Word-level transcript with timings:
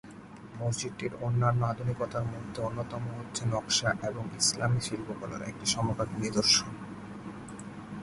মসজিদটির 0.59 1.13
অনন্য 1.21 1.61
আধুনিকতার 1.65 2.25
মধ্যে 2.25 2.59
অন্যতম 2.61 3.03
হচ্ছে 3.17 3.43
নকশা 3.45 3.89
এবং 4.03 4.23
ইসলামী 4.39 4.79
শিল্পকলার 4.79 5.41
একটি 5.41 5.65
সমকালীন 5.65 6.17
নিদর্শন। 6.21 6.69